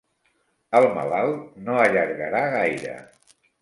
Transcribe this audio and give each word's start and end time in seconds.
El 0.79 0.87
malalt 0.95 1.61
no 1.69 1.79
allargarà 1.85 2.45
gaire. 2.61 3.01